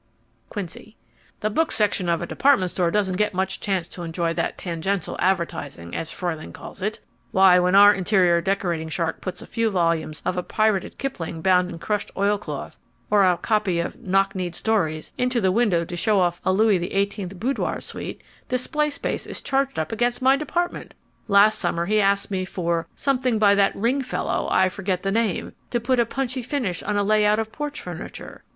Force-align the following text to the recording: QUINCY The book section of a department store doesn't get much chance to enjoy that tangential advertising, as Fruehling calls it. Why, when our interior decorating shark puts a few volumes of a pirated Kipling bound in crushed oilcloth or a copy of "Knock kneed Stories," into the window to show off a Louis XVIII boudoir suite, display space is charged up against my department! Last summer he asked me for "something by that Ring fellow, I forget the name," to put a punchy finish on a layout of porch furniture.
QUINCY 0.49 0.97
The 1.41 1.51
book 1.51 1.71
section 1.71 2.09
of 2.09 2.23
a 2.23 2.25
department 2.25 2.71
store 2.71 2.89
doesn't 2.89 3.17
get 3.17 3.35
much 3.35 3.59
chance 3.59 3.87
to 3.89 4.01
enjoy 4.01 4.33
that 4.33 4.57
tangential 4.57 5.15
advertising, 5.19 5.95
as 5.95 6.11
Fruehling 6.11 6.53
calls 6.53 6.81
it. 6.81 6.99
Why, 7.29 7.59
when 7.59 7.75
our 7.75 7.93
interior 7.93 8.41
decorating 8.41 8.89
shark 8.89 9.21
puts 9.21 9.43
a 9.43 9.45
few 9.45 9.69
volumes 9.69 10.23
of 10.25 10.37
a 10.37 10.41
pirated 10.41 10.97
Kipling 10.97 11.43
bound 11.43 11.69
in 11.69 11.77
crushed 11.77 12.09
oilcloth 12.17 12.77
or 13.11 13.23
a 13.23 13.37
copy 13.37 13.79
of 13.79 13.99
"Knock 14.01 14.33
kneed 14.33 14.55
Stories," 14.55 15.11
into 15.19 15.39
the 15.39 15.51
window 15.51 15.85
to 15.85 15.95
show 15.95 16.19
off 16.19 16.41
a 16.43 16.51
Louis 16.51 16.79
XVIII 16.79 17.35
boudoir 17.37 17.79
suite, 17.79 18.23
display 18.49 18.89
space 18.89 19.27
is 19.27 19.39
charged 19.39 19.77
up 19.77 19.91
against 19.91 20.19
my 20.19 20.35
department! 20.35 20.95
Last 21.27 21.59
summer 21.59 21.85
he 21.85 22.01
asked 22.01 22.31
me 22.31 22.43
for 22.43 22.87
"something 22.95 23.37
by 23.37 23.53
that 23.53 23.75
Ring 23.75 24.01
fellow, 24.01 24.47
I 24.49 24.67
forget 24.67 25.03
the 25.03 25.11
name," 25.11 25.53
to 25.69 25.79
put 25.79 25.99
a 25.99 26.07
punchy 26.07 26.41
finish 26.41 26.81
on 26.81 26.97
a 26.97 27.03
layout 27.03 27.37
of 27.37 27.51
porch 27.51 27.79
furniture. 27.79 28.43